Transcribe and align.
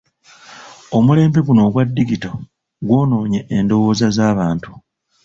Omulembe 0.97 1.39
guno 1.45 1.61
ogwa 1.67 1.83
digito 1.95 2.31
gwonoonye 2.85 3.39
endowooza 3.57 4.07
z'abantu. 4.15 4.71